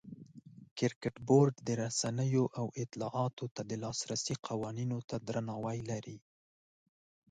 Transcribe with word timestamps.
کرکټ 0.77 1.15
بورډ 1.27 1.53
د 1.67 1.69
رسنیو 1.83 2.43
او 2.59 2.65
اطلاعاتو 2.83 3.45
ته 3.55 3.61
د 3.69 3.71
لاسرسي 3.83 4.35
قوانینو 4.47 4.97
ته 5.09 5.15
درناوی 5.27 5.79
لري. 5.91 6.17